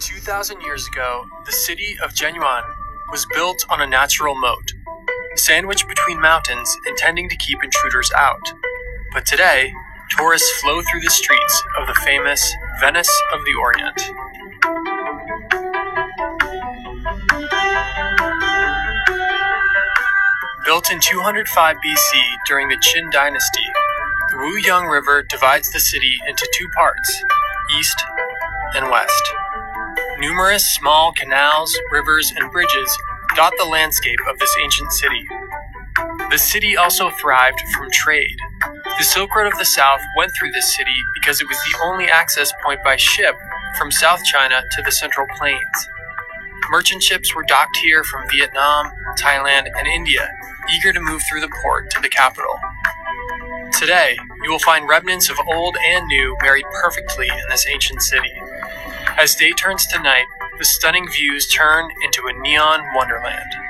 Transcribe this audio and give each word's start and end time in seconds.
2,000 0.00 0.60
years 0.60 0.86
ago, 0.88 1.24
the 1.46 1.52
city 1.52 1.96
of 2.02 2.12
Zhenyuan 2.12 2.62
was 3.10 3.26
built 3.34 3.64
on 3.70 3.80
a 3.80 3.86
natural 3.86 4.34
moat, 4.34 4.72
sandwiched 5.36 5.88
between 5.88 6.20
mountains 6.20 6.76
intending 6.86 7.28
to 7.28 7.36
keep 7.36 7.62
intruders 7.62 8.10
out. 8.16 8.52
But 9.12 9.24
today, 9.26 9.72
tourists 10.10 10.60
flow 10.60 10.82
through 10.82 11.00
the 11.00 11.10
streets 11.10 11.62
of 11.78 11.86
the 11.86 11.94
famous 12.04 12.54
Venice 12.80 13.22
of 13.32 13.40
the 13.44 13.54
Orient. 13.54 14.00
Built 20.64 20.90
in 20.90 21.00
205 21.00 21.76
BC 21.76 22.22
during 22.46 22.68
the 22.68 22.76
Qin 22.76 23.10
dynasty, 23.12 23.66
the 24.30 24.36
Wuyang 24.36 24.90
River 24.90 25.22
divides 25.22 25.70
the 25.70 25.80
city 25.80 26.18
into 26.28 26.46
two 26.54 26.68
parts, 26.76 27.24
east 27.78 28.04
and 28.74 28.90
west. 28.90 29.45
Numerous 30.36 30.68
small 30.68 31.12
canals, 31.12 31.80
rivers, 31.90 32.30
and 32.36 32.52
bridges 32.52 32.98
dot 33.36 33.54
the 33.56 33.64
landscape 33.64 34.18
of 34.28 34.38
this 34.38 34.54
ancient 34.62 34.92
city. 34.92 35.26
The 36.30 36.36
city 36.36 36.76
also 36.76 37.08
thrived 37.08 37.58
from 37.74 37.90
trade. 37.90 38.36
The 38.98 39.04
Silk 39.04 39.34
Road 39.34 39.50
of 39.50 39.58
the 39.58 39.64
South 39.64 40.00
went 40.18 40.30
through 40.38 40.50
this 40.50 40.76
city 40.76 40.94
because 41.14 41.40
it 41.40 41.48
was 41.48 41.56
the 41.56 41.78
only 41.82 42.10
access 42.10 42.52
point 42.62 42.84
by 42.84 42.96
ship 42.96 43.34
from 43.78 43.90
South 43.90 44.22
China 44.24 44.60
to 44.72 44.82
the 44.82 44.92
Central 44.92 45.26
Plains. 45.38 45.88
Merchant 46.68 47.02
ships 47.02 47.34
were 47.34 47.44
docked 47.44 47.78
here 47.78 48.04
from 48.04 48.28
Vietnam, 48.28 48.92
Thailand, 49.18 49.68
and 49.74 49.86
India, 49.86 50.30
eager 50.70 50.92
to 50.92 51.00
move 51.00 51.22
through 51.30 51.40
the 51.40 51.52
port 51.62 51.88
to 51.92 52.00
the 52.02 52.10
capital. 52.10 52.60
Today, 53.72 54.18
you 54.42 54.50
will 54.50 54.58
find 54.58 54.86
remnants 54.86 55.30
of 55.30 55.38
old 55.50 55.78
and 55.88 56.06
new 56.06 56.36
married 56.42 56.66
perfectly 56.82 57.28
in 57.28 57.48
this 57.48 57.66
ancient 57.66 58.02
city. 58.02 58.32
As 59.18 59.34
day 59.34 59.52
turns 59.52 59.86
to 59.86 60.02
night, 60.02 60.26
the 60.58 60.64
stunning 60.64 61.08
views 61.10 61.46
turn 61.46 61.88
into 62.04 62.28
a 62.28 62.34
neon 62.34 62.84
wonderland. 62.94 63.65